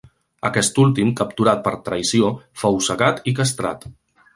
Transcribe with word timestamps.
Aquest 0.47 0.79
últim, 0.83 1.11
capturat 1.21 1.63
per 1.69 1.75
traïció, 1.91 2.33
fou 2.65 2.85
cegat 2.91 3.25
i 3.33 3.41
castrat. 3.43 3.93